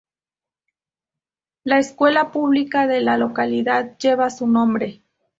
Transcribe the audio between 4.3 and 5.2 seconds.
su nombre.